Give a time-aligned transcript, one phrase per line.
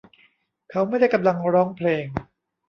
[0.71, 2.05] เขาไม่ได้กำลังร้องเพลง